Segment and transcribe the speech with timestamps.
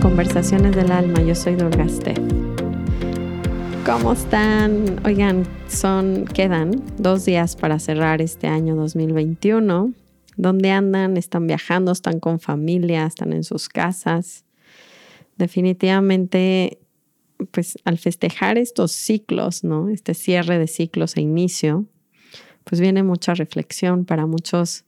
[0.00, 2.14] Conversaciones del Alma, yo soy Durgaste.
[3.84, 5.04] ¿Cómo están?
[5.04, 9.92] Oigan, son, quedan dos días para cerrar este año 2021.
[10.36, 11.16] ¿Dónde andan?
[11.16, 11.90] ¿Están viajando?
[11.90, 13.06] ¿Están con familia?
[13.06, 14.44] ¿Están en sus casas?
[15.36, 16.78] Definitivamente,
[17.50, 19.88] pues al festejar estos ciclos, ¿no?
[19.88, 21.86] Este cierre de ciclos e inicio,
[22.62, 24.84] pues viene mucha reflexión para muchos.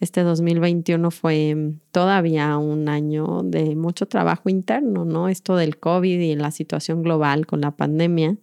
[0.00, 5.28] Este 2021 fue todavía un año de mucho trabajo interno, ¿no?
[5.28, 8.38] Esto del COVID y la situación global con la pandemia,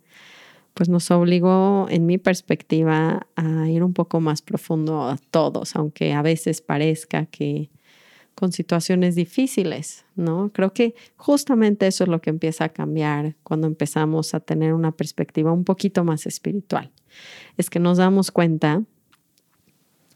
[0.75, 6.13] pues nos obligó, en mi perspectiva, a ir un poco más profundo a todos, aunque
[6.13, 7.71] a veces parezca que
[8.35, 10.51] con situaciones difíciles, ¿no?
[10.53, 14.91] Creo que justamente eso es lo que empieza a cambiar cuando empezamos a tener una
[14.91, 16.91] perspectiva un poquito más espiritual.
[17.57, 18.83] Es que nos damos cuenta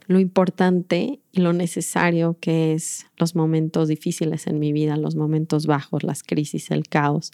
[0.08, 5.66] lo importante y lo necesario que es los momentos difíciles en mi vida, los momentos
[5.66, 7.32] bajos, las crisis, el caos.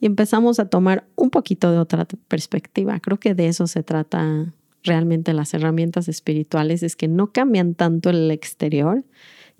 [0.00, 2.98] Y empezamos a tomar un poquito de otra perspectiva.
[3.00, 8.10] Creo que de eso se trata realmente las herramientas espirituales, es que no cambian tanto
[8.10, 9.04] el exterior,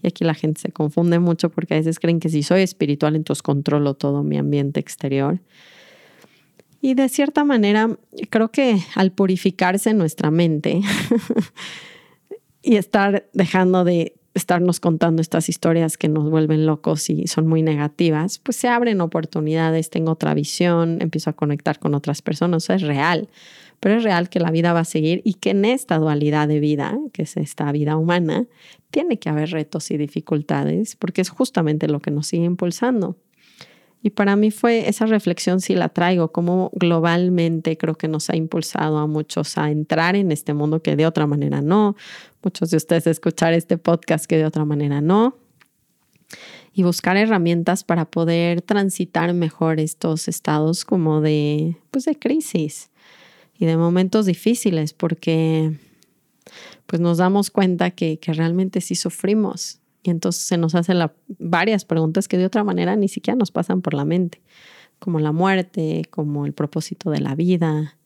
[0.03, 3.15] y aquí la gente se confunde mucho porque a veces creen que si soy espiritual,
[3.15, 5.41] entonces controlo todo mi ambiente exterior.
[6.81, 7.97] Y de cierta manera,
[8.28, 10.81] creo que al purificarse nuestra mente
[12.63, 17.63] y estar dejando de estarnos contando estas historias que nos vuelven locos y son muy
[17.63, 22.83] negativas, pues se abren oportunidades, tengo otra visión, empiezo a conectar con otras personas, es
[22.83, 23.29] real
[23.83, 26.61] pero es real que la vida va a seguir y que en esta dualidad de
[26.61, 28.47] vida, que es esta vida humana,
[28.93, 33.17] tiene que haber retos y dificultades, porque es justamente lo que nos sigue impulsando.
[34.03, 38.36] Y para mí fue esa reflexión, si la traigo, como globalmente creo que nos ha
[38.36, 41.94] impulsado a muchos a entrar en este mundo que de otra manera no,
[42.43, 45.37] muchos de ustedes escuchar este podcast que de otra manera no,
[46.72, 52.91] y buscar herramientas para poder transitar mejor estos estados como de, pues de crisis
[53.59, 55.78] y de momentos difíciles porque
[56.87, 60.99] pues nos damos cuenta que, realmente sí sufrimos y entonces se nos hacen
[61.39, 64.43] varias preguntas que de otra manera ni siquiera nos pasan por la mente,
[64.99, 67.97] como la muerte, como el propósito de la vida,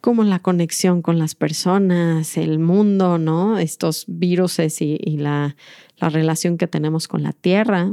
[0.00, 3.58] como la conexión con las personas, el mundo, ¿no?
[3.58, 5.56] Estos virus y, la,
[5.98, 7.92] la relación que tenemos con la tierra.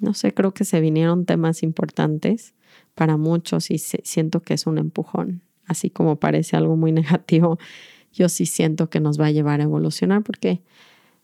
[0.00, 2.54] No sé, creo que se vinieron temas importantes
[2.94, 5.42] para muchos y siento que es un empujón.
[5.66, 7.58] Así como parece algo muy negativo,
[8.12, 10.62] yo sí siento que nos va a llevar a evolucionar porque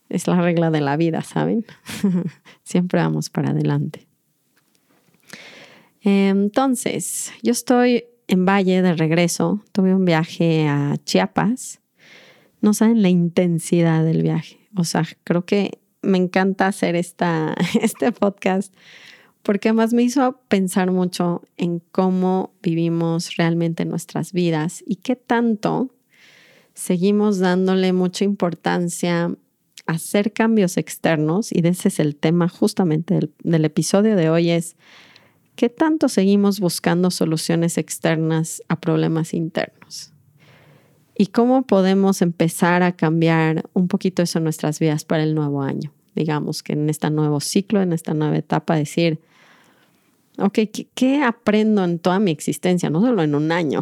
[0.09, 1.65] es la regla de la vida, ¿saben?
[2.63, 4.07] Siempre vamos para adelante.
[6.01, 11.81] Entonces, yo estoy en Valle de regreso, tuve un viaje a Chiapas.
[12.61, 14.57] No saben la intensidad del viaje.
[14.75, 18.73] O sea, creo que me encanta hacer esta, este podcast
[19.43, 25.89] porque además me hizo pensar mucho en cómo vivimos realmente nuestras vidas y qué tanto
[26.73, 29.33] seguimos dándole mucha importancia
[29.89, 34.75] hacer cambios externos, y ese es el tema justamente del, episodio de hoy, es
[35.55, 40.13] qué tanto seguimos buscando soluciones externas a problemas internos.
[41.17, 45.63] Y cómo podemos empezar a cambiar un poquito eso en nuestras vidas para el nuevo
[45.63, 45.91] año.
[46.15, 49.19] Digamos que en este nuevo ciclo, en esta nueva etapa, decir,
[50.37, 50.59] ok,
[50.93, 53.81] ¿qué, aprendo en toda mi existencia, no solo en un año?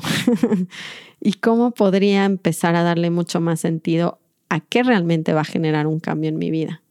[1.21, 4.19] y cómo podría empezar a darle mucho más sentido
[4.49, 6.81] a qué realmente va a generar un cambio en mi vida,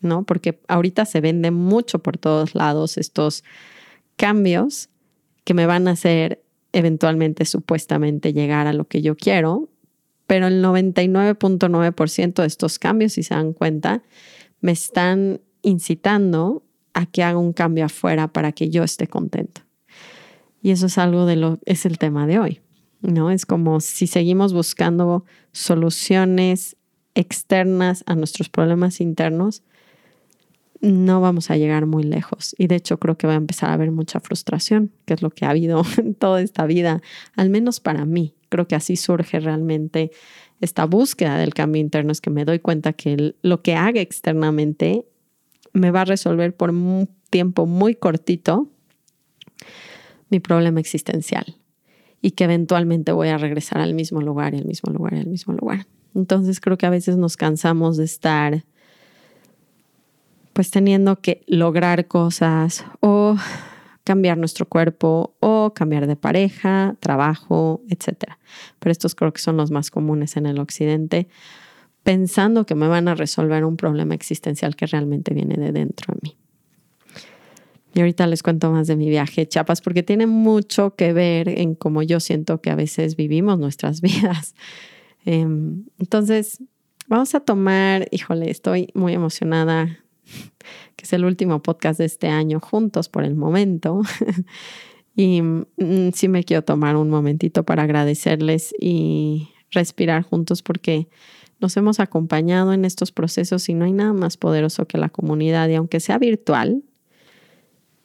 [0.00, 0.24] ¿no?
[0.24, 3.44] Porque ahorita se vende mucho por todos lados estos
[4.16, 4.88] cambios
[5.44, 6.42] que me van a hacer
[6.72, 9.68] eventualmente, supuestamente, llegar a lo que yo quiero,
[10.26, 14.02] pero el 99.9% de estos cambios, si se dan cuenta,
[14.60, 16.64] me están incitando
[16.94, 19.62] a que haga un cambio afuera para que yo esté contento.
[20.62, 22.60] Y eso es algo de lo, es el tema de hoy,
[23.02, 23.30] ¿no?
[23.30, 26.76] Es como si seguimos buscando soluciones
[27.14, 29.62] externas a nuestros problemas internos,
[30.80, 32.54] no vamos a llegar muy lejos.
[32.58, 35.30] Y de hecho creo que va a empezar a haber mucha frustración, que es lo
[35.30, 37.00] que ha habido en toda esta vida,
[37.36, 38.34] al menos para mí.
[38.48, 40.10] Creo que así surge realmente
[40.60, 45.04] esta búsqueda del cambio interno, es que me doy cuenta que lo que haga externamente
[45.72, 48.68] me va a resolver por un tiempo muy cortito
[50.30, 51.56] mi problema existencial
[52.22, 55.26] y que eventualmente voy a regresar al mismo lugar y al mismo lugar y al
[55.26, 55.86] mismo lugar.
[56.14, 58.64] Entonces creo que a veces nos cansamos de estar
[60.52, 63.36] pues teniendo que lograr cosas o
[64.04, 68.34] cambiar nuestro cuerpo o cambiar de pareja, trabajo, etc.
[68.78, 71.28] Pero estos creo que son los más comunes en el occidente
[72.04, 76.20] pensando que me van a resolver un problema existencial que realmente viene de dentro de
[76.22, 76.36] mí.
[77.94, 81.48] Y ahorita les cuento más de mi viaje a Chiapas porque tiene mucho que ver
[81.48, 84.54] en cómo yo siento que a veces vivimos nuestras vidas.
[85.24, 86.62] Em, entonces,
[87.08, 89.98] vamos a tomar, híjole, estoy muy emocionada,
[90.96, 94.02] que es el último podcast de este año juntos por el momento.
[95.16, 101.08] y mm, sí me quiero tomar un momentito para agradecerles y respirar juntos porque
[101.60, 105.68] nos hemos acompañado en estos procesos y no hay nada más poderoso que la comunidad.
[105.68, 106.82] Y aunque sea virtual,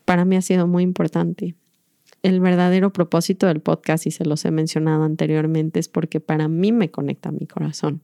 [0.06, 1.56] para mí ha sido muy importante.
[2.21, 6.71] El verdadero propósito del podcast, y se los he mencionado anteriormente, es porque para mí
[6.71, 8.01] me conecta mi corazón.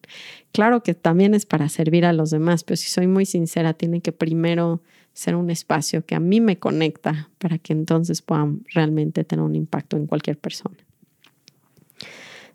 [0.54, 4.02] Claro que también es para servir a los demás, pero si soy muy sincera, tiene
[4.02, 4.82] que primero
[5.14, 9.56] ser un espacio que a mí me conecta para que entonces puedan realmente tener un
[9.56, 10.78] impacto en cualquier persona.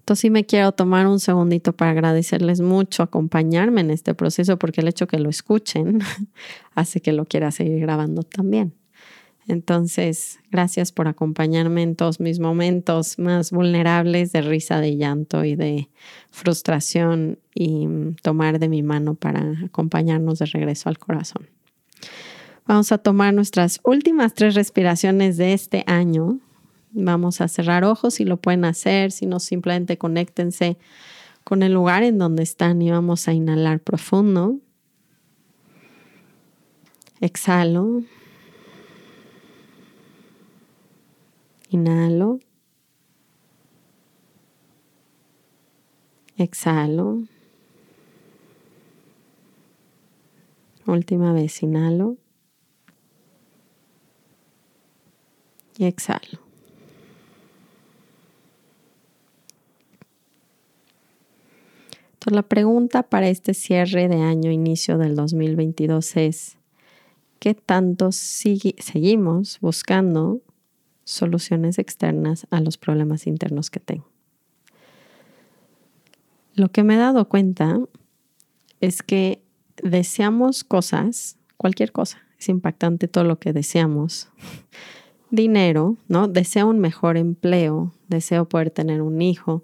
[0.00, 4.80] Entonces sí me quiero tomar un segundito para agradecerles mucho acompañarme en este proceso porque
[4.80, 6.00] el hecho que lo escuchen
[6.74, 8.74] hace que lo quiera seguir grabando también.
[9.50, 15.56] Entonces, gracias por acompañarme en todos mis momentos más vulnerables de risa, de llanto y
[15.56, 15.88] de
[16.30, 17.88] frustración y
[18.22, 21.48] tomar de mi mano para acompañarnos de regreso al corazón.
[22.64, 26.38] Vamos a tomar nuestras últimas tres respiraciones de este año.
[26.92, 30.78] Vamos a cerrar ojos si lo pueden hacer, si no simplemente conéctense
[31.42, 34.58] con el lugar en donde están y vamos a inhalar profundo.
[37.20, 38.04] Exhalo.
[41.70, 42.40] Inhalo.
[46.36, 47.22] Exhalo.
[50.84, 52.16] Última vez, inhalo.
[55.78, 56.40] Y exhalo.
[62.14, 66.58] Entonces la pregunta para este cierre de año, inicio del 2022 es,
[67.38, 70.40] ¿qué tanto seguimos buscando
[71.10, 74.08] soluciones externas a los problemas internos que tengo.
[76.54, 77.78] Lo que me he dado cuenta
[78.80, 79.42] es que
[79.82, 84.28] deseamos cosas, cualquier cosa, es impactante todo lo que deseamos.
[85.30, 86.26] Dinero, ¿no?
[86.26, 89.62] Deseo un mejor empleo, deseo poder tener un hijo,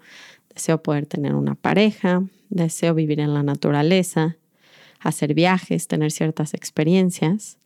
[0.53, 4.37] deseo poder tener una pareja, deseo vivir en la naturaleza,
[4.99, 7.57] hacer viajes, tener ciertas experiencias.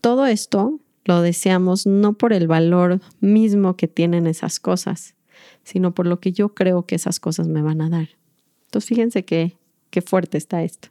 [0.00, 5.14] Todo esto lo deseamos no por el valor mismo que tienen esas cosas,
[5.64, 8.08] sino por lo que yo creo que esas cosas me van a dar.
[8.66, 9.56] Entonces fíjense qué,
[9.90, 10.88] qué fuerte está esto.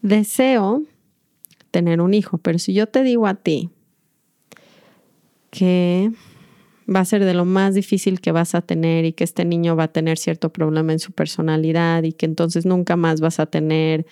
[0.00, 0.82] Deseo
[1.70, 3.70] tener un hijo, pero si yo te digo a ti
[5.50, 6.10] que
[6.92, 9.76] va a ser de lo más difícil que vas a tener y que este niño
[9.76, 13.46] va a tener cierto problema en su personalidad y que entonces nunca más vas a
[13.46, 14.06] tener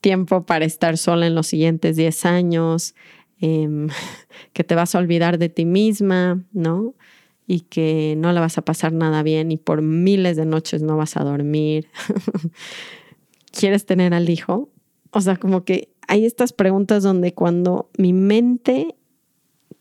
[0.00, 2.94] tiempo para estar sola en los siguientes 10 años
[3.40, 3.88] Em,
[4.52, 6.94] que te vas a olvidar de ti misma, ¿no?
[7.46, 10.96] Y que no la vas a pasar nada bien y por miles de noches no
[10.96, 11.88] vas a dormir.
[13.52, 14.70] ¿Quieres tener al hijo?
[15.10, 18.96] O sea, como que hay estas preguntas donde cuando mi mente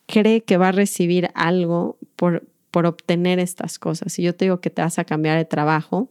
[0.06, 4.62] cree que va a recibir algo por, por obtener estas cosas, y yo te digo
[4.62, 6.10] que te vas a cambiar de trabajo,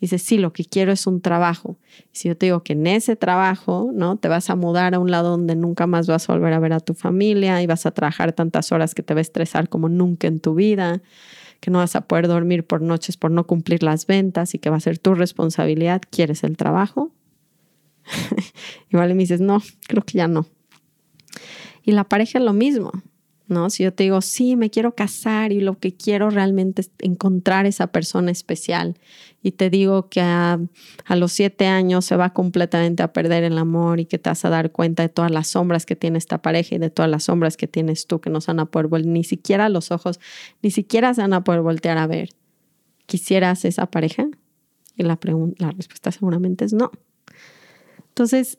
[0.00, 1.78] dice, sí, lo que quiero es un trabajo.
[2.12, 4.16] si yo te digo que en ese trabajo, ¿no?
[4.16, 6.72] Te vas a mudar a un lado donde nunca más vas a volver a ver
[6.72, 9.88] a tu familia y vas a trabajar tantas horas que te va a estresar como
[9.88, 11.02] nunca en tu vida,
[11.60, 14.70] que no vas a poder dormir por noches por no cumplir las ventas y que
[14.70, 16.00] va a ser tu responsabilidad.
[16.10, 17.12] ¿Quieres el trabajo?
[18.90, 20.46] Igual me dices, no, creo que ya no.
[21.82, 22.92] Y la pareja es lo mismo.
[23.50, 23.70] ¿No?
[23.70, 27.66] Si yo te digo, sí, me quiero casar y lo que quiero realmente es encontrar
[27.66, 28.96] esa persona especial
[29.42, 30.58] y te digo que a,
[31.08, 34.50] los siete años se va completamente a perder el amor y que te vas a
[34.50, 37.56] dar cuenta de todas las sombras que tiene esta pareja y de todas las sombras
[37.56, 40.20] que tienes tú que no se van a poder voltear, ni siquiera los ojos,
[40.62, 42.30] ni siquiera se van a poder voltear a ver.
[43.06, 44.28] ¿Quisieras esa pareja?
[44.96, 45.18] Y la,
[45.58, 46.90] la respuesta seguramente es no.
[48.08, 48.58] Entonces,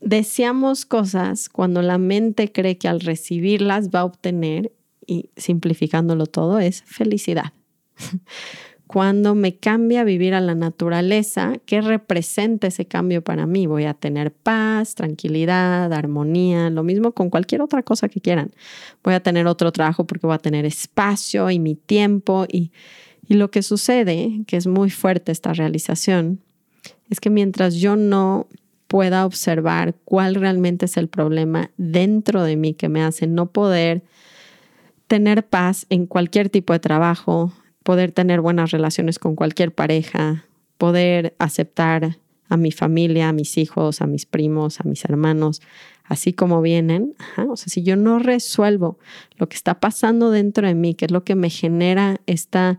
[0.00, 4.72] deseamos cosas cuando la mente cree que al recibirlas va a obtener,
[5.06, 7.52] y simplificándolo todo, es felicidad.
[8.86, 13.66] Cuando me cambia vivir a la naturaleza, ¿qué representa ese cambio para mí?
[13.66, 18.52] Voy a tener paz, tranquilidad, armonía, lo mismo con cualquier otra cosa que quieran.
[19.02, 22.70] Voy a tener otro trabajo porque voy a tener espacio y mi tiempo y,
[23.26, 26.40] y lo que sucede, que es muy fuerte esta realización,
[27.10, 28.46] es que mientras yo no
[28.86, 34.02] pueda observar cuál realmente es el problema dentro de mí que me hace no poder
[35.06, 37.52] tener paz en cualquier tipo de trabajo,
[37.82, 40.44] poder tener buenas relaciones con cualquier pareja,
[40.78, 45.62] poder aceptar a mi familia, a mis hijos, a mis primos, a mis hermanos,
[46.04, 47.14] así como vienen.
[47.48, 48.98] o sea, si yo no resuelvo
[49.36, 52.78] lo que está pasando dentro de mí, que es lo que me genera esta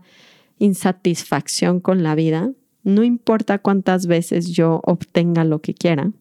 [0.58, 2.50] insatisfacción con la vida,
[2.82, 6.12] no importa cuántas veces yo obtenga lo que quiera,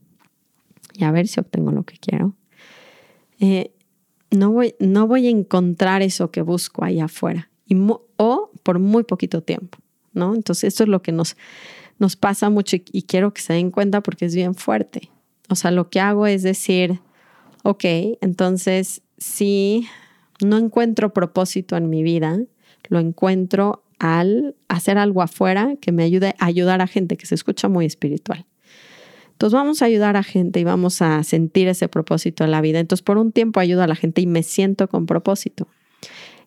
[0.94, 2.34] y a ver si obtengo lo que quiero,
[3.40, 3.72] eh,
[4.32, 7.76] no, voy, no voy a encontrar eso que busco ahí afuera, y
[8.18, 9.78] o por muy poquito tiempo,
[10.14, 10.34] ¿no?
[10.36, 11.38] Entonces, esto es lo que nos,
[12.00, 15.12] nos pasa mucho y quiero que se den cuenta porque es bien fuerte.
[15.50, 17.00] O sea, lo que hago es decir,
[17.64, 17.84] ok,
[18.22, 19.88] entonces si
[20.44, 22.40] no encuentro propósito en mi vida,
[22.90, 27.36] lo encuentro al hacer algo afuera que me ayude a ayudar a gente que se
[27.36, 28.46] escucha muy espiritual.
[29.32, 32.80] Entonces vamos a ayudar a gente y vamos a sentir ese propósito en la vida.
[32.80, 35.68] Entonces por un tiempo ayudo a la gente y me siento con propósito.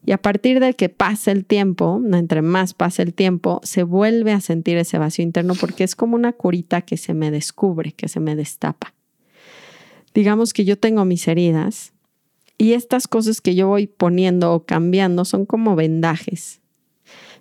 [0.04, 4.32] Y a partir de que pase el tiempo, entre más pase el tiempo, se vuelve
[4.32, 8.08] a sentir ese vacío interno porque es como una curita que se me descubre, que
[8.08, 8.94] se me destapa.
[10.14, 11.92] Digamos que yo tengo mis heridas
[12.58, 16.59] y estas cosas que yo voy poniendo o cambiando son como vendajes.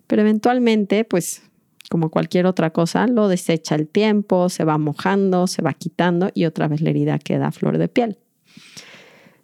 [0.10, 1.44] Pero eventualmente, pues
[1.88, 6.46] como cualquier otra cosa, lo desecha el tiempo, se va mojando, se va quitando y
[6.46, 8.18] otra vez la herida queda a flor de piel.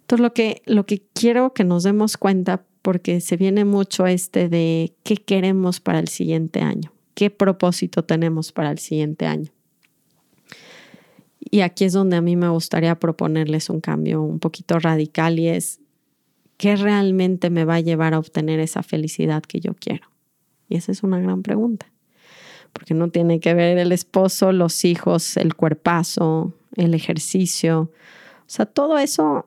[0.00, 4.48] Entonces lo que, lo que quiero que nos demos cuenta porque se viene mucho este
[4.48, 9.52] de qué queremos para el siguiente año, qué propósito tenemos para el siguiente año.
[11.38, 15.46] Y aquí es donde a mí me gustaría proponerles un cambio un poquito radical y
[15.46, 15.80] es
[16.56, 20.15] qué realmente me va a llevar a obtener esa felicidad que yo quiero.
[20.68, 21.86] Y esa es una gran pregunta,
[22.72, 27.90] porque no tiene que ver el esposo, los hijos, el cuerpazo, el ejercicio.
[28.40, 29.46] O sea, todo eso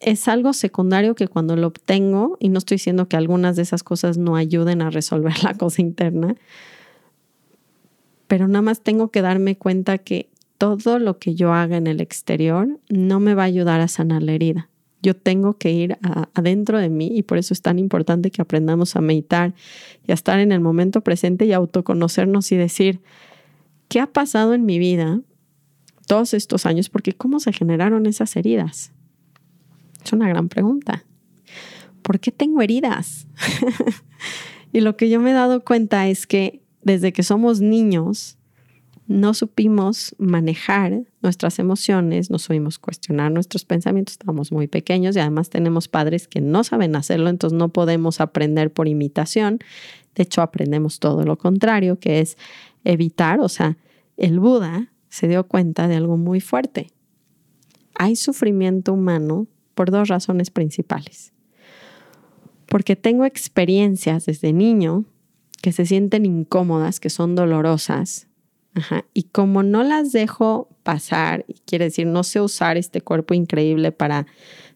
[0.00, 3.82] es algo secundario que cuando lo obtengo, y no estoy diciendo que algunas de esas
[3.82, 6.36] cosas no ayuden a resolver la cosa interna,
[8.26, 12.00] pero nada más tengo que darme cuenta que todo lo que yo haga en el
[12.00, 14.68] exterior no me va a ayudar a sanar la herida.
[15.04, 15.98] Yo tengo que ir
[16.32, 19.52] adentro de mí y por eso es tan importante que aprendamos a meditar
[20.08, 23.02] y a estar en el momento presente y autoconocernos y decir,
[23.88, 25.20] ¿qué ha pasado en mi vida
[26.06, 26.88] todos estos años?
[26.88, 28.92] Porque ¿cómo se generaron esas heridas?
[30.02, 31.04] Es una gran pregunta.
[32.00, 33.26] ¿Por qué tengo heridas?
[34.72, 38.38] y lo que yo me he dado cuenta es que desde que somos niños,
[39.06, 45.50] no supimos manejar nuestras emociones, no supimos cuestionar nuestros pensamientos, estábamos muy pequeños y además
[45.50, 49.58] tenemos padres que no saben hacerlo, entonces no podemos aprender por imitación.
[50.14, 52.38] De hecho, aprendemos todo lo contrario, que es
[52.84, 53.76] evitar, o sea,
[54.16, 56.90] el Buda se dio cuenta de algo muy fuerte.
[57.94, 61.32] Hay sufrimiento humano por dos razones principales.
[62.66, 65.04] Porque tengo experiencias desde niño
[65.62, 68.28] que se sienten incómodas, que son dolorosas,
[69.12, 74.26] y como no las dejo pasar, quiere decir, no sé usar este cuerpo increíble para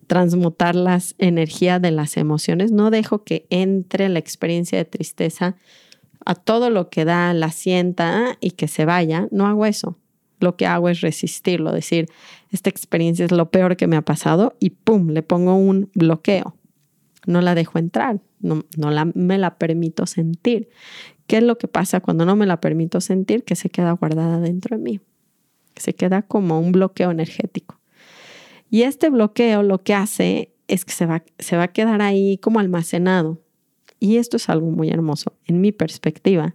[0.07, 5.57] transmutar las energías de las emociones, no dejo que entre la experiencia de tristeza
[6.25, 9.99] a todo lo que da, la sienta y que se vaya, no hago eso
[10.41, 12.09] lo que hago es resistirlo, decir,
[12.51, 15.11] esta experiencia es lo peor que me ha pasado y ¡pum!
[15.11, 16.55] le pongo un bloqueo.
[17.27, 20.69] No la dejo entrar, no, no la, me la permito sentir.
[21.29, 23.45] ¿Qué es lo que pasa cuando no me la permito sentir?
[23.45, 25.01] Que se queda guardada dentro de mí,
[25.77, 27.79] se queda como un bloqueo energético.
[28.71, 32.39] Y este bloqueo lo que hace es que se va, se va a quedar ahí
[32.39, 33.41] como almacenado.
[34.01, 36.55] Y esto es algo muy hermoso en mi perspectiva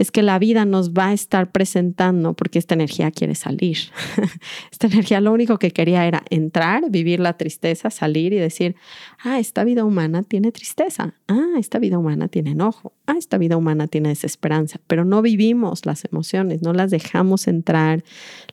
[0.00, 3.76] es que la vida nos va a estar presentando porque esta energía quiere salir.
[4.72, 8.76] esta energía lo único que quería era entrar, vivir la tristeza, salir y decir,
[9.22, 13.58] ah, esta vida humana tiene tristeza, ah, esta vida humana tiene enojo, ah, esta vida
[13.58, 18.02] humana tiene desesperanza, pero no vivimos las emociones, no las dejamos entrar,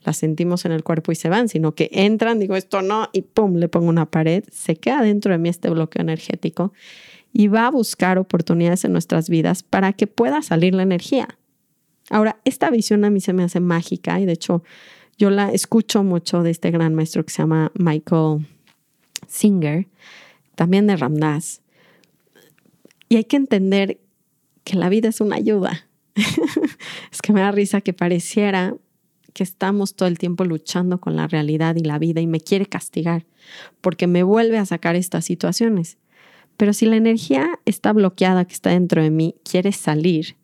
[0.03, 3.21] las sentimos en el cuerpo y se van, sino que entran, digo esto no, y
[3.21, 6.73] pum, le pongo una pared, se queda dentro de mí este bloqueo energético
[7.37, 11.37] y va a buscar oportunidades en nuestras vidas para que pueda salir la energía.
[12.09, 14.63] Ahora, esta visión a mí se me hace mágica y de hecho
[15.19, 18.47] yo la escucho mucho de este gran maestro que se llama Michael
[19.27, 19.85] Singer,
[20.55, 21.61] también de Ramdas.
[23.07, 23.99] Y hay que entender
[24.63, 25.85] que la vida es una ayuda.
[27.11, 28.73] es que me da risa que pareciera
[29.33, 32.65] que estamos todo el tiempo luchando con la realidad y la vida y me quiere
[32.65, 33.27] castigar
[33.79, 35.99] porque me vuelve a sacar estas situaciones.
[36.57, 40.35] Pero si la energía está bloqueada que está dentro de mí quiere salir,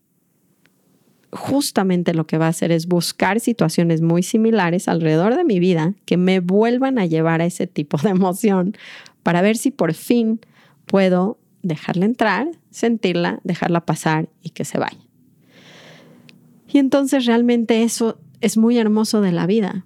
[1.31, 5.95] justamente lo que va a hacer es buscar situaciones muy similares alrededor de mi vida
[6.05, 8.77] que me vuelvan a llevar a ese tipo de emoción
[9.23, 10.39] para ver si por fin
[10.85, 14.99] puedo dejarla entrar, sentirla, dejarla pasar y que se vaya.
[16.71, 19.85] Y entonces realmente eso es muy hermoso de la vida.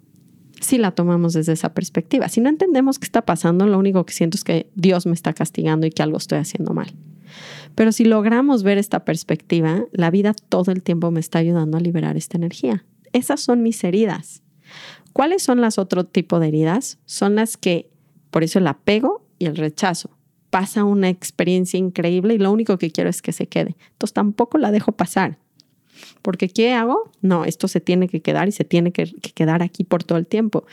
[0.59, 2.29] Si la tomamos desde esa perspectiva.
[2.29, 5.33] Si no entendemos qué está pasando, lo único que siento es que Dios me está
[5.33, 6.93] castigando y que algo estoy haciendo mal.
[7.75, 11.81] Pero si logramos ver esta perspectiva, la vida todo el tiempo me está ayudando a
[11.81, 12.83] liberar esta energía.
[13.13, 14.41] Esas son mis heridas.
[15.13, 16.99] ¿Cuáles son las otro tipo de heridas?
[17.05, 17.89] Son las que,
[18.31, 20.09] por eso el apego y el rechazo.
[20.49, 23.75] Pasa una experiencia increíble y lo único que quiero es que se quede.
[23.91, 25.37] Entonces tampoco la dejo pasar.
[26.21, 27.11] Porque ¿qué hago?
[27.21, 30.27] No, esto se tiene que quedar y se tiene que, quedar aquí por todo el
[30.27, 30.65] tiempo.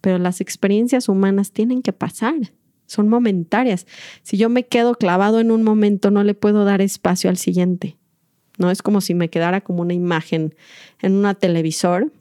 [0.00, 2.34] Pero las experiencias humanas tienen que pasar,
[2.86, 3.86] son momentarias.
[4.22, 7.96] Si yo me quedo clavado en un momento, no le puedo dar espacio al siguiente.
[8.58, 10.54] No es como si me quedara como una imagen
[11.00, 12.12] en una televisor,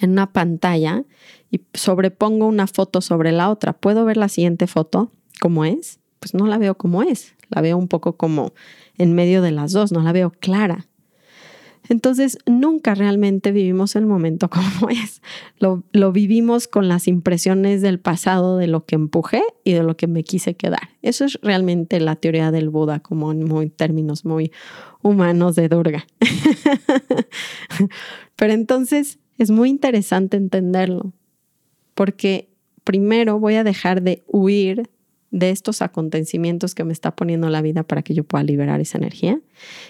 [0.00, 1.04] en una pantalla,
[1.50, 3.74] y sobrepongo una foto sobre la otra.
[3.74, 6.00] ¿Puedo ver la siguiente foto como es?
[6.18, 8.54] Pues no la veo como es, la veo un poco como
[8.96, 10.86] en medio de las dos, no la veo clara.
[11.88, 15.22] Entonces, nunca realmente vivimos el momento como es.
[15.58, 20.06] Lo, vivimos con las impresiones del pasado, de lo que empujé y de lo que
[20.06, 20.90] me quise quedar.
[21.02, 24.52] Eso es realmente la teoría del Buda, como en muy, términos muy
[25.02, 26.06] humanos de Durga.
[28.36, 31.12] Pero entonces es muy interesante entenderlo,
[31.94, 32.48] porque
[32.84, 34.88] primero voy a dejar de huir
[35.32, 38.98] de estos acontecimientos que me está poniendo la vida para que yo pueda liberar esa
[38.98, 39.40] energía.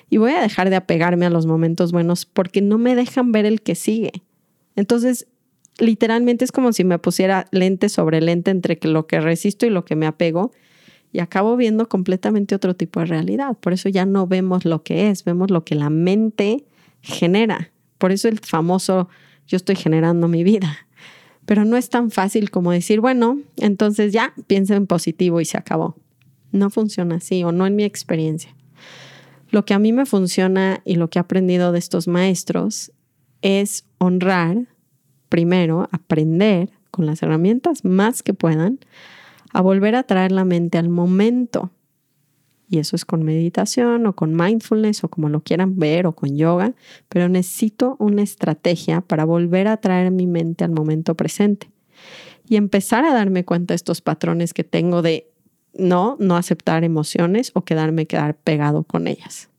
[0.09, 3.45] Y voy a dejar de apegarme a los momentos buenos porque no me dejan ver
[3.45, 4.13] el que sigue.
[4.77, 5.27] Entonces,
[5.79, 9.85] literalmente es como si me pusiera lente sobre lente entre lo que resisto y lo
[9.85, 10.53] que me apego
[11.13, 13.57] y acabo viendo completamente otro tipo de realidad.
[13.61, 16.65] Por eso ya no vemos lo que es, vemos lo que la mente
[17.03, 17.73] genera.
[17.99, 19.09] Por eso el famoso
[19.47, 20.87] yo estoy generando mi vida.
[21.53, 25.59] Pero no es tan fácil como decir, bueno, entonces ya piensa en positivo y se
[25.59, 25.97] acabó.
[26.51, 28.57] No funciona así o no en mi experiencia.
[29.51, 32.91] Lo que a mí me funciona y lo que he aprendido de estos maestros
[33.43, 34.67] es honrar,
[35.29, 38.79] primero, aprender con las herramientas más que puedan,
[39.53, 41.71] a volver a traer la mente al momento
[42.73, 46.39] y eso es con meditación o con mindfulness o como lo quieran ver o con
[46.39, 46.73] yoga,
[47.11, 51.71] pero necesito una estrategia para volver a traer mi mente al momento presente
[52.49, 55.29] y empezar a darme cuenta de estos patrones que tengo de
[55.75, 59.51] no, no aceptar emociones o quedarme quedar pegado con ellas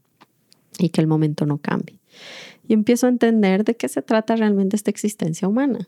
[0.79, 1.99] y que el momento no cambie.
[2.67, 5.87] Y empiezo a entender de qué se trata realmente esta existencia humana.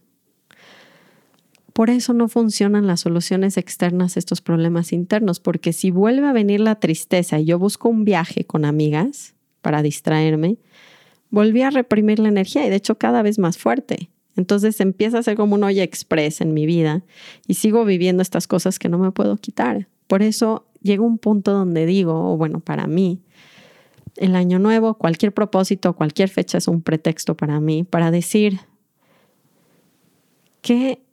[1.75, 6.31] Por eso no funcionan las soluciones externas a estos problemas internos, porque si vuelve a
[6.31, 10.55] venir la tristeza y yo busco un viaje con amigas para distraerme,
[11.31, 14.09] volví a reprimir la energía y de hecho cada vez más fuerte.
[14.37, 17.03] Entonces empieza a ser como un olla express en mi vida
[17.45, 19.89] y sigo viviendo estas cosas que no me puedo quitar.
[20.07, 23.19] Por eso llega un punto donde digo, o bueno, para mí,
[24.15, 28.61] el año nuevo, cualquier propósito, cualquier fecha es un pretexto para mí para decir
[30.61, 31.04] que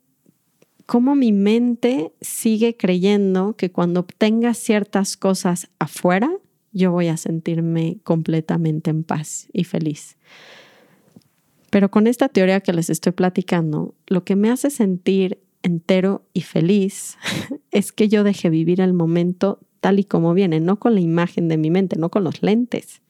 [0.93, 6.29] cómo mi mente sigue creyendo que cuando obtenga ciertas cosas afuera,
[6.71, 10.17] yo voy a sentirme completamente en paz y feliz.
[11.71, 16.41] Pero con esta teoría que les estoy platicando, lo que me hace sentir entero y
[16.41, 17.17] feliz
[17.71, 21.47] es que yo deje vivir el momento tal y como viene, no con la imagen
[21.47, 23.01] de mi mente, no con los lentes.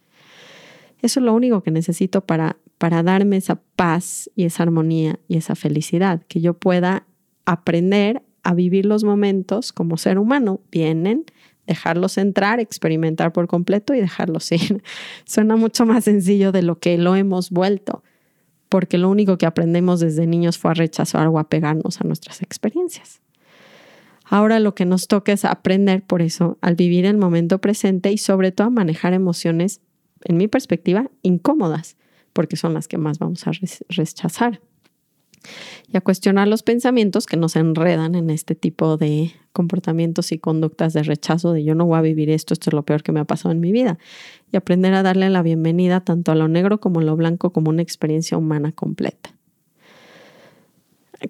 [1.02, 5.36] Eso es lo único que necesito para, para darme esa paz y esa armonía y
[5.36, 7.08] esa felicidad, que yo pueda
[7.45, 10.62] aprender a vivir los momentos como ser humano.
[10.71, 11.25] Vienen,
[11.65, 14.84] dejarlos entrar, experimentar por completo y dejarlos ir.
[15.25, 18.03] Suena mucho más sencillo de lo que lo hemos vuelto,
[18.69, 22.41] porque lo único que aprendemos desde niños fue a rechazar o a pegarnos a nuestras
[22.41, 23.21] experiencias.
[24.25, 28.17] Ahora lo que nos toca es aprender por eso al vivir el momento presente y
[28.17, 29.82] sobre todo a manejar emociones,
[30.25, 31.97] en mi perspectiva, incómodas,
[32.32, 33.51] porque son las que más vamos a
[33.89, 34.62] rechazar
[35.91, 40.93] y a cuestionar los pensamientos que nos enredan en este tipo de comportamientos y conductas
[40.93, 43.19] de rechazo de yo no voy a vivir esto, esto es lo peor que me
[43.19, 43.99] ha pasado en mi vida
[44.51, 47.69] y aprender a darle la bienvenida tanto a lo negro como a lo blanco como
[47.69, 49.36] una experiencia humana completa.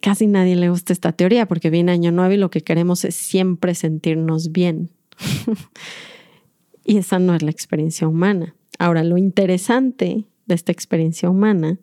[0.02, 3.16] Casi nadie le gusta esta teoría porque viene año nuevo y lo que queremos es
[3.16, 4.90] siempre sentirnos bien.
[6.86, 8.56] y esa no es la experiencia humana.
[8.80, 11.78] Ahora, lo interesante de esta experiencia humana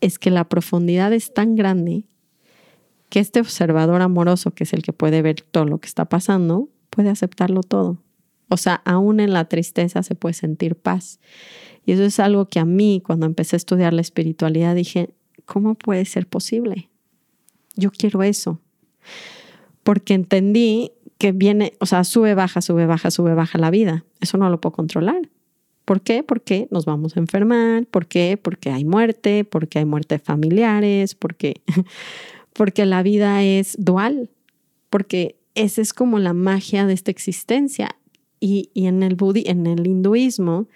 [0.00, 2.04] es que la profundidad es tan grande
[3.08, 6.68] que este observador amoroso, que es el que puede ver todo lo que está pasando,
[6.90, 7.98] puede aceptarlo todo.
[8.48, 11.20] O sea, aún en la tristeza se puede sentir paz.
[11.84, 15.10] Y eso es algo que a mí, cuando empecé a estudiar la espiritualidad, dije,
[15.44, 16.88] ¿cómo puede ser posible?
[17.76, 18.60] Yo quiero eso.
[19.82, 24.04] Porque entendí que viene, o sea, sube, baja, sube, baja, sube, baja la vida.
[24.20, 25.28] Eso no lo puedo controlar.
[25.90, 26.22] ¿Por qué?
[26.22, 27.84] Porque nos vamos a enfermar.
[27.84, 28.38] ¿Por qué?
[28.40, 31.62] Porque hay muerte, porque hay muerte de familiares, porque,
[32.52, 34.30] porque la vida es dual,
[34.88, 37.96] porque esa es como la magia de esta existencia.
[38.38, 40.68] Y, en, el en el hinduismo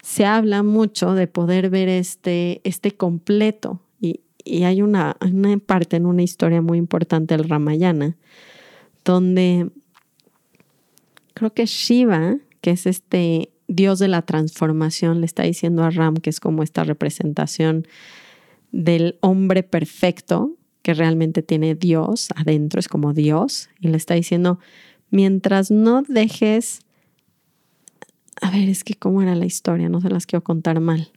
[0.00, 3.80] se habla mucho de poder ver este, este completo.
[4.00, 4.20] Y,
[4.62, 8.16] hay una, una, parte en una historia muy importante del Ramayana,
[9.04, 9.70] donde
[11.34, 16.16] creo que Shiva, que es este Dios de la transformación, le está diciendo a Ram,
[16.16, 17.86] que es como esta representación
[18.70, 24.58] del hombre perfecto, que realmente tiene Dios adentro, es como Dios, y le está diciendo,
[25.10, 26.80] mientras no dejes,
[28.40, 31.12] a ver, es que cómo era la historia, no se las quiero contar mal.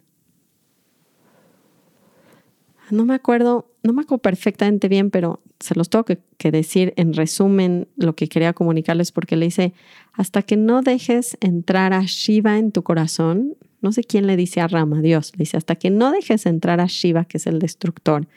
[2.91, 6.93] No me acuerdo, no me acuerdo perfectamente bien, pero se los tengo que, que, decir
[6.97, 9.73] en resumen lo que quería comunicarles porque le dice,
[10.13, 14.61] hasta que no dejes entrar a Shiva en tu corazón, no sé quién le dice
[14.61, 17.59] a Rama, Dios, le dice, hasta que no dejes entrar a Shiva, que es el
[17.59, 18.27] destructor,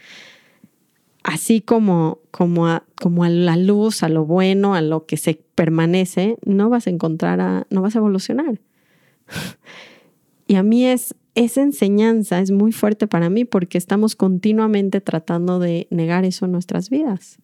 [1.23, 5.41] así como, como, a, como a la luz, a lo bueno, a lo que se
[5.55, 8.61] permanece, no vas a encontrar, a, no vas a evolucionar.
[10.47, 15.61] y a mí es, esa enseñanza es muy fuerte para mí porque estamos continuamente tratando
[15.61, 17.39] de negar eso en nuestras vidas.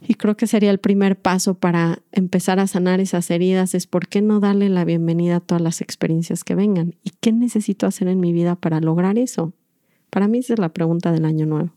[0.00, 4.08] Y creo que sería el primer paso para empezar a sanar esas heridas, es por
[4.08, 6.94] qué no darle la bienvenida a todas las experiencias que vengan.
[7.02, 9.52] ¿Y qué necesito hacer en mi vida para lograr eso?
[10.08, 11.74] Para mí esa es la pregunta del año nuevo.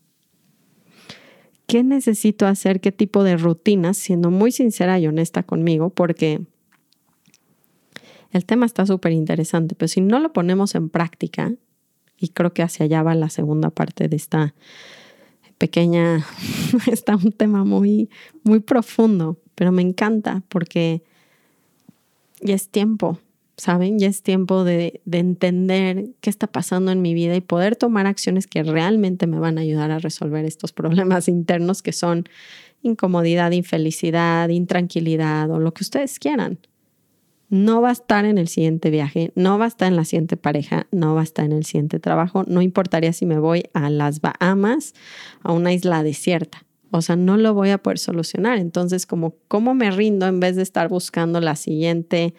[1.66, 2.80] ¿Qué necesito hacer?
[2.80, 3.98] ¿Qué tipo de rutinas?
[3.98, 6.42] Siendo muy sincera y honesta conmigo, porque
[8.32, 11.54] el tema está súper interesante, pero si no lo ponemos en práctica,
[12.20, 14.54] y creo que hacia allá va la segunda parte de esta
[15.58, 16.26] pequeña,
[16.92, 18.10] está un tema muy,
[18.44, 21.04] muy profundo, pero me encanta porque
[22.42, 23.20] ya es tiempo,
[23.58, 23.98] ¿saben?
[23.98, 28.46] Ya es tiempo de, entender qué está pasando en mi vida y poder tomar acciones
[28.46, 32.26] que realmente me van a ayudar a resolver estos problemas internos que son
[32.84, 36.60] incomodidad, infelicidad, intranquilidad o lo que ustedes quieran.
[37.50, 40.36] No va a estar en el siguiente viaje, no va a estar en la siguiente
[40.36, 43.90] pareja, no va a estar en el siguiente trabajo, no importaría si me voy a
[43.90, 44.94] las Bahamas,
[45.44, 46.66] a una isla desierta.
[46.92, 48.58] O sea, no lo voy a poder solucionar.
[48.58, 52.34] Entonces, como, ¿cómo me rindo en vez de estar buscando la siguiente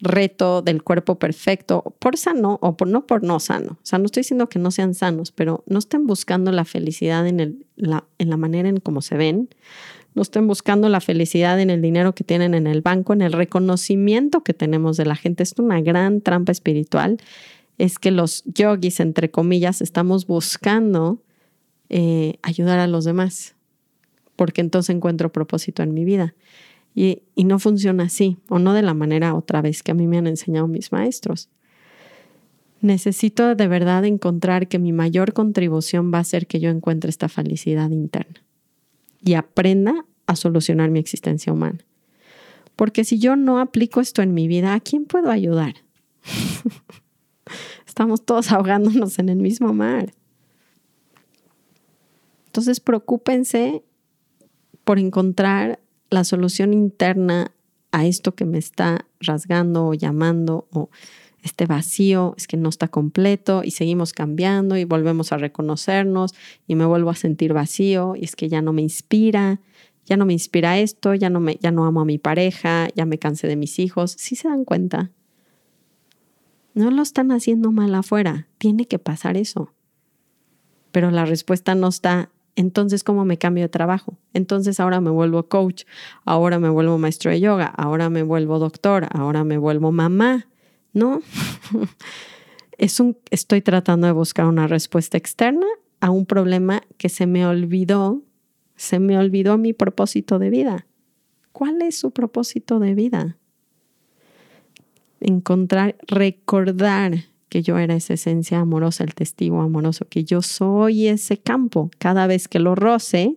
[0.00, 3.72] reto del cuerpo perfecto, por sano o por no por no sano.
[3.72, 7.26] O sea, no estoy diciendo que no sean sanos, pero no estén buscando la felicidad
[7.26, 9.50] en, la, en la manera en cómo se ven,
[10.14, 13.32] no estén buscando la felicidad en el dinero que tienen en el banco, en el
[13.32, 15.42] reconocimiento que tenemos de la gente.
[15.42, 17.18] Es una gran trampa espiritual.
[17.78, 21.22] Es que los yogis, entre comillas, estamos buscando
[21.88, 23.54] eh, ayudar a los demás,
[24.36, 26.34] porque entonces encuentro propósito en mi vida.
[26.94, 30.18] Y, no funciona así, o no de la manera otra vez que a mí me
[30.18, 31.48] han enseñado mis maestros.
[32.80, 37.28] Necesito de verdad encontrar que mi mayor contribución va a ser que yo encuentre esta
[37.28, 38.42] felicidad interna
[39.22, 41.78] y aprenda a solucionar mi existencia humana.
[42.76, 45.74] Porque si yo no aplico esto en mi vida, ¿a quién puedo ayudar?
[47.86, 50.14] Estamos todos ahogándonos en el mismo mar.
[52.46, 53.84] Entonces, preocúpense
[54.84, 57.52] por encontrar la solución interna
[57.92, 60.90] a esto que me está rasgando o llamando o
[61.42, 66.34] este vacío es que no está completo y seguimos cambiando y volvemos a reconocernos
[66.66, 69.60] y me vuelvo a sentir vacío y es que ya no me inspira,
[70.06, 73.06] ya no me inspira esto, ya no me ya no amo a mi pareja, ya
[73.06, 75.10] me cansé de mis hijos, ¿sí se dan cuenta?
[76.74, 79.72] No lo están haciendo mal afuera, tiene que pasar eso.
[80.92, 84.18] Pero la respuesta no está entonces, ¿cómo me cambio de trabajo?
[84.34, 85.84] Entonces, ahora me vuelvo coach,
[86.26, 90.49] ahora me vuelvo maestro de yoga, ahora me vuelvo doctor, ahora me vuelvo mamá.
[90.92, 91.20] No,
[92.78, 95.66] es un, estoy tratando de buscar una respuesta externa
[96.00, 98.22] a un problema que se me olvidó,
[98.76, 100.86] se me olvidó mi propósito de vida.
[101.52, 103.36] ¿Cuál es su propósito de vida?
[105.20, 111.36] Encontrar, recordar que yo era esa esencia amorosa, el testigo amoroso, que yo soy ese
[111.36, 111.90] campo.
[111.98, 113.36] Cada vez que lo roce,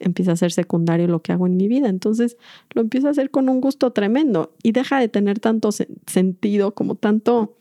[0.00, 1.88] empieza a ser secundario lo que hago en mi vida.
[1.88, 2.36] Entonces
[2.74, 5.70] lo empiezo a hacer con un gusto tremendo y deja de tener tanto
[6.06, 7.56] sentido como tanto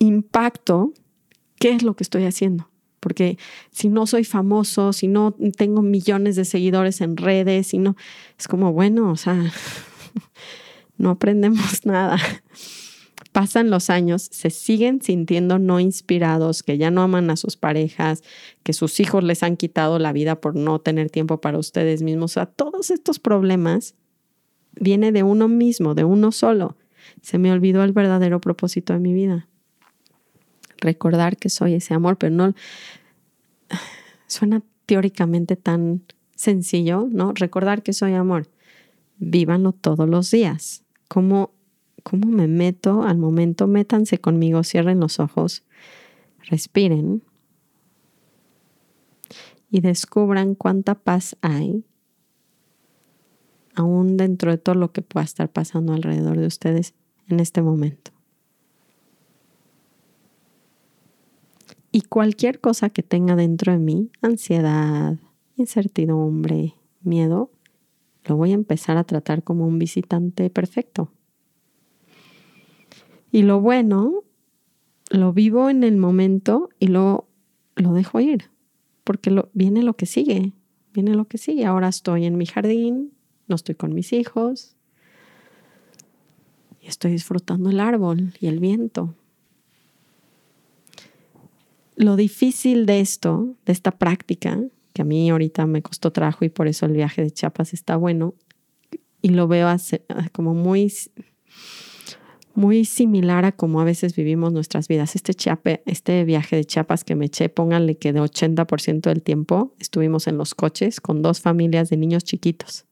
[0.00, 0.92] impacto.
[1.60, 2.68] ¿Qué es lo que estoy haciendo?
[3.00, 3.38] Porque
[3.70, 7.96] si no soy famoso, si no tengo millones de seguidores en redes, si no,
[8.38, 9.52] es como, bueno, o sea,
[10.98, 12.18] no aprendemos nada
[13.38, 18.24] pasan los años, se siguen sintiendo no inspirados, que ya no aman a sus parejas,
[18.64, 22.32] que sus hijos les han quitado la vida por no tener tiempo para ustedes mismos.
[22.32, 23.94] O sea, todos estos problemas
[24.72, 26.76] vienen de uno mismo, de uno solo.
[27.22, 29.46] Se me olvidó el verdadero propósito de mi vida.
[30.78, 32.54] Recordar que soy ese amor, pero no...
[34.26, 36.02] Suena teóricamente tan
[36.34, 37.34] sencillo, ¿no?
[37.34, 38.48] Recordar que soy amor.
[39.18, 40.82] Vívanlo todos los días.
[41.06, 41.52] ¿Cómo,
[42.08, 43.66] cómo me meto al momento?
[43.66, 45.64] Métanse conmigo, cierren los ojos,
[46.48, 47.22] respiren
[49.70, 51.84] y descubran cuánta paz hay
[53.74, 56.94] aún dentro de todo lo que pueda estar pasando alrededor de ustedes
[57.28, 58.10] en este momento.
[61.92, 65.16] Y cualquier cosa que tenga dentro de mí, ansiedad,
[65.56, 67.50] incertidumbre, miedo,
[68.24, 71.10] lo voy a empezar a tratar como un visitante perfecto.
[73.30, 74.24] Y lo bueno,
[75.10, 77.28] lo vivo en el momento y lo,
[77.76, 78.50] lo dejo ir,
[79.04, 80.52] porque lo, viene lo que sigue,
[80.92, 81.66] viene lo que sigue.
[81.66, 83.12] Ahora estoy en mi jardín,
[83.46, 84.76] no estoy con mis hijos
[86.80, 89.14] y estoy disfrutando el árbol y el viento.
[91.96, 94.60] Lo difícil de esto, de esta práctica,
[94.92, 97.96] que a mí ahorita me costó trabajo y por eso el viaje de Chiapas está
[97.96, 98.34] bueno,
[99.20, 99.68] y lo veo
[100.32, 100.92] como muy,
[102.58, 105.14] muy similar a como a veces vivimos nuestras vidas.
[105.14, 109.76] Este, Chiape, este viaje de Chiapas que me eché, pónganle que de 80% del tiempo
[109.78, 112.84] estuvimos en los coches con dos familias de niños chiquitos.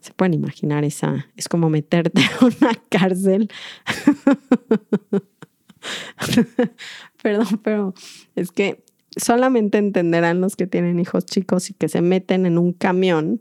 [0.00, 3.50] Se pueden imaginar esa, es como meterte en una cárcel.
[7.22, 7.94] Perdón, pero
[8.36, 8.84] es que
[9.16, 13.40] solamente entenderán los que tienen hijos chicos y que se meten en un camión,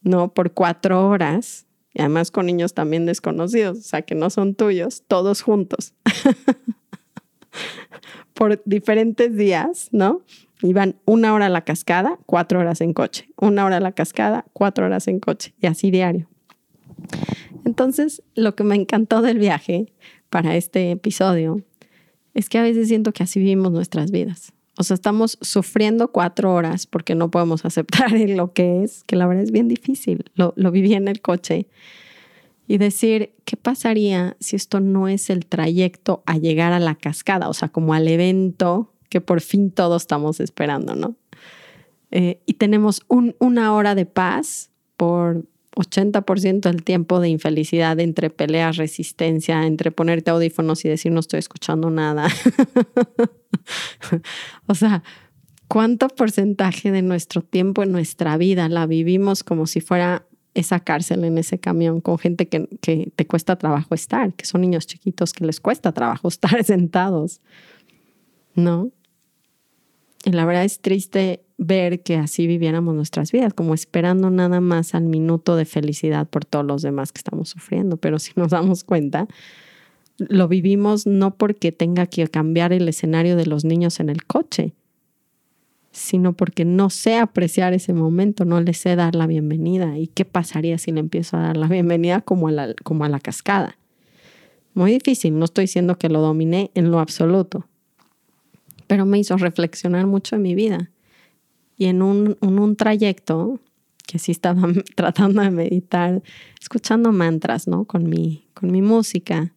[0.00, 0.32] ¿no?
[0.32, 1.66] Por cuatro horas,
[1.98, 5.94] y además con niños también desconocidos, o sea, que no son tuyos, todos juntos,
[8.34, 10.22] por diferentes días, ¿no?
[10.62, 14.44] Iban una hora a la cascada, cuatro horas en coche, una hora a la cascada,
[14.52, 16.28] cuatro horas en coche, y así diario.
[17.64, 19.92] Entonces, lo que me encantó del viaje
[20.30, 21.64] para este episodio
[22.32, 24.52] es que a veces siento que así vivimos nuestras vidas.
[24.78, 29.26] O sea, estamos sufriendo cuatro horas porque no podemos aceptar lo que es, que la
[29.26, 30.30] verdad es bien difícil.
[30.34, 31.66] Lo, lo viví en el coche.
[32.68, 37.48] Y decir, ¿qué pasaría si esto no es el trayecto a llegar a la cascada?
[37.48, 41.16] O sea, como al evento que por fin todos estamos esperando, ¿no?
[42.10, 45.44] Eh, y tenemos una hora de paz por
[45.78, 51.38] 80% del tiempo de infelicidad entre peleas, resistencia, entre ponerte audífonos y decir no estoy
[51.38, 52.26] escuchando nada.
[54.66, 55.04] o sea,
[55.68, 61.22] ¿cuánto porcentaje de nuestro tiempo en nuestra vida la vivimos como si fuera esa cárcel
[61.22, 65.32] en ese camión con gente que, que te cuesta trabajo estar, que son niños chiquitos
[65.32, 67.40] que les cuesta trabajo estar sentados?
[68.56, 68.90] ¿No?
[70.24, 74.94] Y la verdad es triste ver que así viviéramos nuestras vidas, como esperando nada más
[74.94, 77.96] al minuto de felicidad por todos los demás que estamos sufriendo.
[77.96, 79.26] Pero si nos damos cuenta,
[80.18, 84.72] lo vivimos no porque tenga que cambiar el escenario de los niños en el coche,
[85.90, 89.98] sino porque no sé apreciar ese momento, no le sé dar la bienvenida.
[89.98, 93.08] ¿Y qué pasaría si le empiezo a dar la bienvenida como a la, como a
[93.08, 93.76] la cascada?
[94.74, 97.66] Muy difícil, no estoy diciendo que lo dominé en lo absoluto,
[98.86, 100.90] pero me hizo reflexionar mucho en mi vida.
[101.78, 103.60] Y en un, un trayecto
[104.08, 104.62] que sí estaba
[104.96, 106.22] tratando de meditar,
[106.60, 107.84] escuchando mantras, ¿no?
[107.84, 109.52] Con mi, con mi música.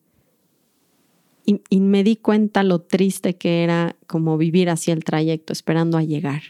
[1.44, 6.04] Y, me di cuenta lo triste que era como vivir así el trayecto, esperando a
[6.04, 6.42] llegar.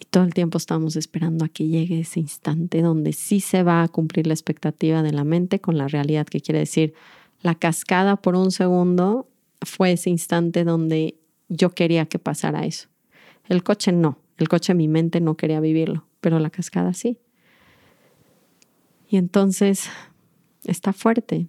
[0.00, 3.82] Y todo el tiempo estamos esperando a que llegue ese instante donde sí se va
[3.82, 6.94] a cumplir la expectativa de la mente con la realidad, que quiere decir
[7.42, 9.28] la cascada por un segundo
[9.62, 11.16] fue ese instante donde
[11.48, 12.88] yo quería que pasara eso.
[13.48, 17.18] El coche no, el coche mi mente no quería vivirlo, pero la cascada sí.
[19.08, 19.88] Y entonces
[20.64, 21.48] está fuerte.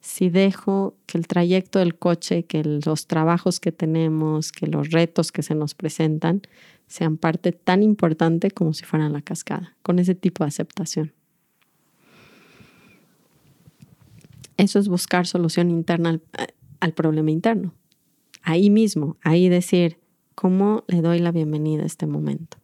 [0.00, 5.32] Si dejo que el trayecto del coche, que los trabajos que tenemos, que los retos
[5.32, 6.42] que se nos presentan,
[6.86, 11.12] sean parte tan importante como si fueran la cascada, con ese tipo de aceptación.
[14.56, 16.18] Eso es buscar solución interna
[16.80, 17.74] al problema interno.
[18.42, 19.98] Ahí mismo, ahí decir,
[20.36, 22.58] ¿cómo le doy la bienvenida a este momento?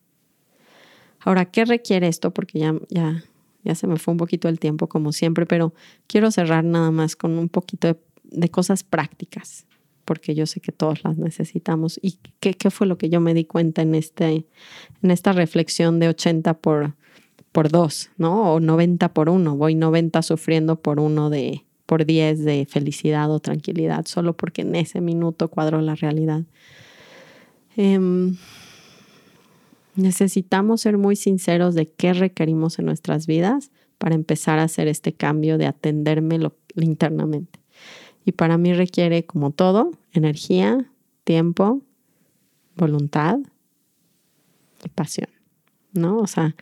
[1.19, 2.31] Ahora, ¿qué requiere esto?
[2.33, 3.25] Porque ya, ya,
[3.65, 5.73] ya se me fue un poquito el tiempo, como siempre, pero
[6.07, 9.67] quiero cerrar nada más con un poquito de, cosas prácticas,
[10.05, 11.99] porque yo sé que todos las necesitamos.
[12.03, 14.45] ¿Y qué, qué, fue lo que yo me di cuenta en, este,
[15.03, 16.95] en esta reflexión de 80 por,
[17.53, 18.55] por 2, ¿no?
[18.55, 19.57] O 90 por 1.
[19.57, 24.75] Voy 90 sufriendo por uno de, por 10 de felicidad o tranquilidad, solo porque en
[24.75, 26.43] ese minuto cuadró la realidad.
[27.77, 28.37] Em,
[29.95, 35.13] necesitamos ser muy sinceros de qué requerimos en nuestras vidas para empezar a hacer este
[35.13, 36.39] cambio de atenderme
[36.77, 37.61] internamente.
[38.25, 40.91] Y para mí requiere, como todo, energía,
[41.25, 41.83] tiempo,
[42.77, 43.39] voluntad
[44.95, 45.29] pasión,
[45.93, 46.19] ¿no?
[46.19, 46.57] O sea,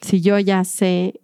[0.00, 1.20] si yo ya sé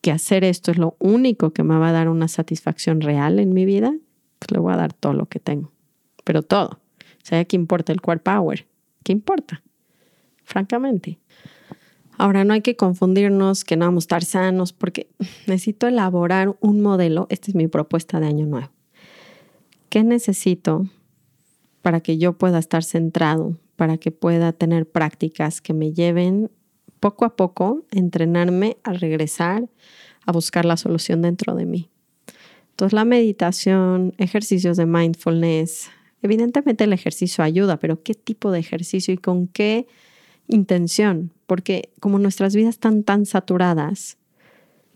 [0.00, 3.54] que hacer esto es lo único que me va a dar una satisfacción real en
[3.54, 3.94] mi vida,
[4.38, 5.72] pues le voy a dar todo lo que tengo,
[6.24, 6.80] pero todo.
[7.24, 8.66] Sea, ¿qué importa el core power?
[9.02, 9.62] ¿Qué importa?
[10.44, 11.18] Francamente.
[12.18, 15.08] Ahora, no hay que confundirnos que no vamos a estar sanos porque
[15.46, 17.26] necesito elaborar un modelo.
[17.30, 18.70] Esta es mi propuesta de año nuevo.
[19.88, 20.84] ¿Qué necesito
[21.80, 26.50] para que yo pueda estar centrado, para que pueda tener prácticas que me lleven
[27.00, 29.66] poco a poco a entrenarme a regresar
[30.26, 31.90] a buscar la solución dentro de mí?
[32.70, 35.88] Entonces, la meditación, ejercicios de mindfulness,
[36.24, 39.86] evidentemente el ejercicio ayuda, pero ¿qué tipo de ejercicio y con qué
[40.48, 41.34] intención?
[41.46, 44.18] porque como nuestras vidas están tan saturadas,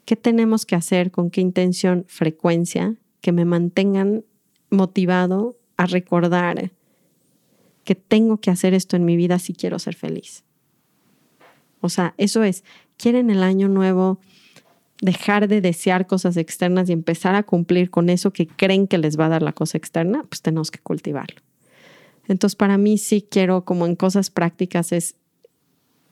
[0.04, 1.10] ¿qué tenemos que hacer?
[1.10, 4.24] ¿Con qué intención, frecuencia que me mantengan
[4.70, 6.72] motivado a recordar
[7.84, 10.44] que tengo que hacer esto en mi vida si quiero ser feliz?
[11.80, 12.64] O sea, eso es,
[12.96, 14.18] quieren el año nuevo
[15.00, 19.18] dejar de desear cosas externas y empezar a cumplir con eso que creen que les
[19.18, 21.40] va a dar la cosa externa, pues tenemos que cultivarlo.
[22.26, 25.16] Entonces, para mí sí quiero, como en cosas prácticas, es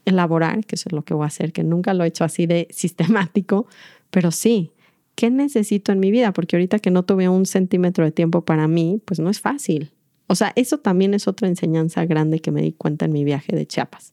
[0.04, 2.46] elaborar, que eso es lo que voy a hacer, que nunca lo he hecho así
[2.46, 3.66] de sistemático,
[4.10, 4.72] pero sí,
[5.14, 6.32] ¿qué necesito en mi vida?
[6.32, 9.92] Porque ahorita que no tuve un centímetro de tiempo para mí, pues no es fácil.
[10.28, 13.54] O sea, eso también es otra enseñanza grande que me di cuenta en mi viaje
[13.54, 14.12] de Chiapas.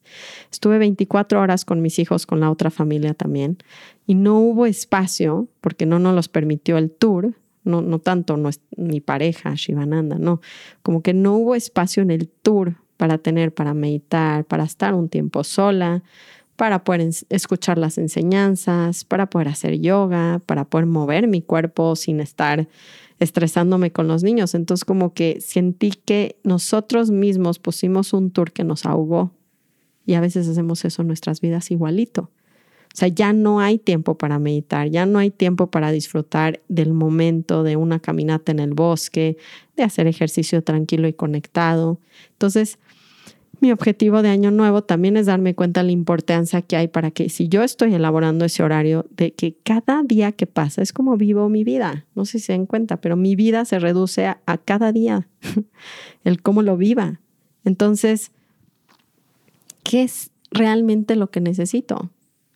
[0.50, 3.58] Estuve 24 horas con mis hijos, con la otra familia también,
[4.06, 8.50] y no hubo espacio, porque no nos los permitió el tour, no, no tanto no
[8.76, 10.40] mi pareja, Shivananda, no,
[10.82, 15.08] como que no hubo espacio en el tour para tener, para meditar, para estar un
[15.08, 16.02] tiempo sola,
[16.56, 22.20] para poder escuchar las enseñanzas, para poder hacer yoga, para poder mover mi cuerpo sin
[22.20, 22.68] estar
[23.20, 24.54] estresándome con los niños.
[24.54, 29.32] Entonces como que sentí que nosotros mismos pusimos un tour que nos ahogó
[30.06, 32.30] y a veces hacemos eso en nuestras vidas igualito.
[32.94, 36.92] O sea, ya no hay tiempo para meditar, ya no hay tiempo para disfrutar del
[36.92, 39.36] momento de una caminata en el bosque,
[39.76, 41.98] de hacer ejercicio tranquilo y conectado.
[42.30, 42.78] Entonces,
[43.60, 47.10] mi objetivo de año nuevo también es darme cuenta de la importancia que hay para
[47.10, 51.16] que si yo estoy elaborando ese horario, de que cada día que pasa es como
[51.16, 52.06] vivo mi vida.
[52.14, 55.28] No sé si se dan cuenta, pero mi vida se reduce a, a cada día,
[56.24, 57.20] el cómo lo viva.
[57.64, 58.32] Entonces,
[59.82, 62.10] ¿qué es realmente lo que necesito?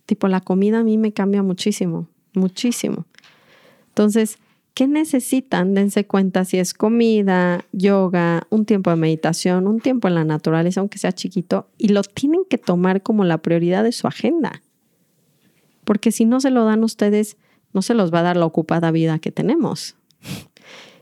[0.06, 3.06] Tipo, la comida a mí me cambia muchísimo, muchísimo.
[3.88, 4.38] Entonces,
[4.78, 5.74] ¿qué necesitan?
[5.74, 10.78] Dense cuenta si es comida, yoga, un tiempo de meditación, un tiempo en la naturaleza,
[10.78, 14.62] aunque sea chiquito, y lo tienen que tomar como la prioridad de su agenda.
[15.84, 17.38] Porque si no se lo dan ustedes,
[17.72, 19.96] no se los va a dar la ocupada vida que tenemos.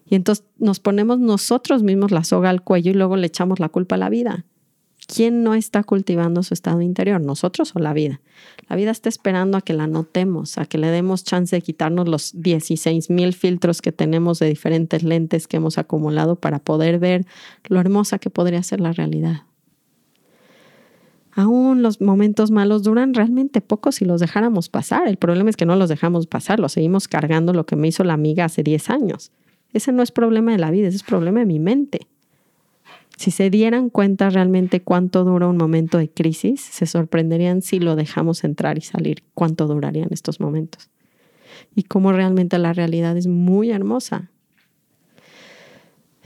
[0.08, 3.68] Y entonces nos ponemos nosotros mismos la soga al cuello y luego le echamos la
[3.68, 4.46] culpa a la vida.
[5.06, 7.20] ¿Quién no está cultivando su estado interior?
[7.20, 8.20] ¿Nosotros o la vida?
[8.68, 12.08] La vida está esperando a que la notemos, a que le demos chance de quitarnos
[12.08, 17.24] los 16 mil filtros que tenemos de diferentes lentes que hemos acumulado para poder ver
[17.68, 19.42] lo hermosa que podría ser la realidad.
[21.36, 25.06] Aún los momentos malos duran realmente poco si los dejáramos pasar.
[25.06, 28.02] El problema es que no los dejamos pasar, los seguimos cargando lo que me hizo
[28.04, 29.30] la amiga hace 10 años.
[29.72, 32.08] Ese no es problema de la vida, ese es problema de mi mente.
[33.16, 37.96] Si se dieran cuenta realmente cuánto dura un momento de crisis, se sorprenderían si lo
[37.96, 40.90] dejamos entrar y salir, cuánto durarían estos momentos.
[41.74, 44.30] Y cómo realmente la realidad es muy hermosa.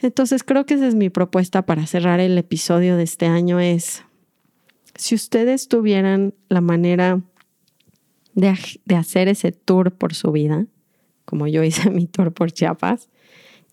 [0.03, 4.03] Entonces creo que esa es mi propuesta para cerrar el episodio de este año es,
[4.97, 7.21] si ustedes tuvieran la manera
[8.35, 10.67] de, de hacer ese tour por su vida,
[11.25, 13.09] como yo hice mi tour por Chiapas,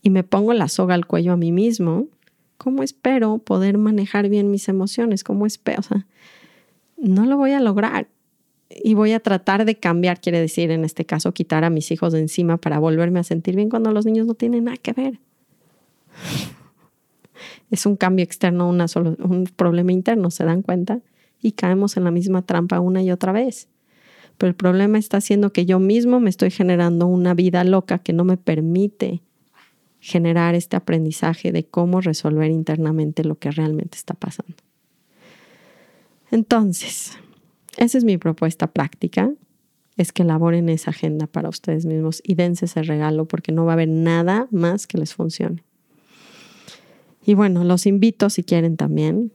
[0.03, 2.07] y me pongo la soga al cuello a mí mismo,
[2.57, 5.23] ¿cómo espero poder manejar bien mis emociones?
[5.23, 5.79] ¿Cómo espero?
[5.79, 6.07] O sea,
[6.97, 8.07] no lo voy a lograr.
[8.69, 12.11] Y voy a tratar de cambiar, quiere decir, en este caso, quitar a mis hijos
[12.11, 15.19] de encima para volverme a sentir bien cuando los niños no tienen nada que ver.
[17.71, 20.99] Es un cambio externo, un problema interno, ¿se dan cuenta?
[21.41, 23.69] Y caemos en la misma trampa una y otra vez.
[24.37, 28.13] Pero el problema está siendo que yo mismo me estoy generando una vida loca que
[28.13, 29.21] no me permite
[30.07, 34.55] generar este aprendizaje de cómo resolver internamente lo que realmente está pasando.
[36.31, 37.17] Entonces,
[37.75, 39.33] esa es mi propuesta práctica,
[39.97, 43.73] es que elaboren esa agenda para ustedes mismos y dense ese regalo porque no va
[43.73, 45.65] a haber nada más que les funcione.
[47.25, 49.33] Y bueno, los invito si quieren también,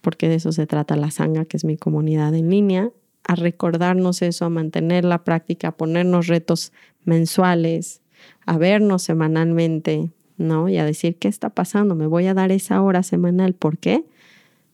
[0.00, 2.90] porque de eso se trata la Sanga, que es mi comunidad en línea,
[3.22, 6.72] a recordarnos eso, a mantener la práctica, a ponernos retos
[7.04, 8.00] mensuales,
[8.48, 10.68] a vernos semanalmente, ¿no?
[10.68, 11.94] Y a decir, ¿qué está pasando?
[11.94, 13.54] Me voy a dar esa hora semanal.
[13.54, 14.04] ¿Por qué?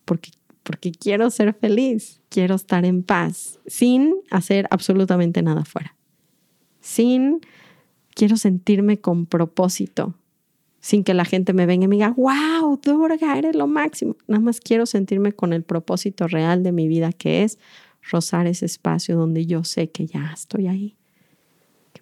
[0.05, 0.31] Porque
[0.65, 5.95] porque quiero ser feliz, quiero estar en paz, sin hacer absolutamente nada afuera.
[6.81, 7.41] Sin,
[8.15, 10.15] quiero sentirme con propósito,
[10.81, 14.17] sin que la gente me venga y me diga, wow, Durga, eres lo máximo.
[14.27, 17.59] Nada más quiero sentirme con el propósito real de mi vida, que es
[18.11, 20.97] rozar ese espacio donde yo sé que ya estoy ahí,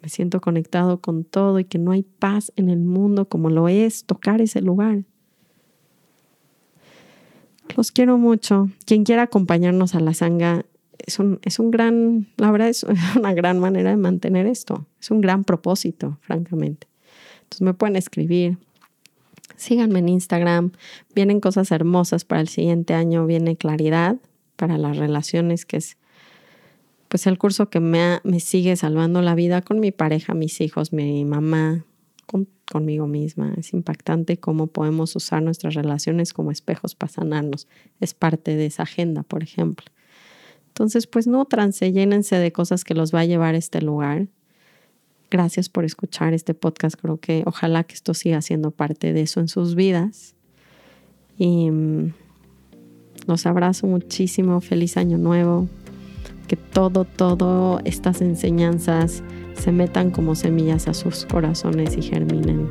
[0.03, 3.69] me siento conectado con todo y que no hay paz en el mundo como lo
[3.69, 5.05] es tocar ese lugar.
[7.77, 8.69] Los quiero mucho.
[8.85, 10.67] Quien quiera acompañarnos a la sanga
[10.99, 12.85] es un, es un gran, la verdad es
[13.17, 14.87] una gran manera de mantener esto.
[15.01, 16.89] Es un gran propósito, francamente.
[17.45, 18.59] Entonces me pueden escribir,
[19.63, 20.73] Síganme en Instagram.
[21.15, 23.27] Vienen cosas hermosas para el siguiente año.
[23.27, 24.17] Viene claridad
[24.57, 25.97] para las relaciones, que es
[27.13, 31.27] pues el curso que me, sigue salvando la vida con mi pareja, mis hijos, mi
[31.27, 31.85] mamá,
[32.71, 33.53] conmigo misma.
[33.59, 37.69] Es impactante cómo podemos usar nuestras relaciones como espejos para sanarnos.
[38.01, 39.85] Es parte de esa agenda, por ejemplo.
[40.69, 44.29] Entonces, pues no trance, llénense de cosas que los va a llevar a este lugar.
[45.31, 46.99] Gracias por escuchar este podcast.
[46.99, 50.35] Creo que ojalá que esto siga siendo parte de eso en sus vidas.
[51.37, 52.15] Y mm,
[53.27, 54.63] los abrazo muchísimo.
[54.63, 55.69] Feliz año nuevo.
[56.47, 59.23] Que todo, todo estas enseñanzas
[59.55, 62.69] se metan como semillas a sus corazones y germinen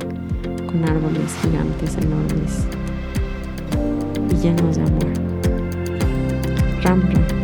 [0.68, 2.66] con árboles gigantes, enormes
[4.32, 5.12] y llenos de amor.
[6.84, 7.41] Ram, ram.